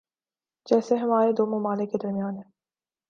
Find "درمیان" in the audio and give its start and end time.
2.03-2.35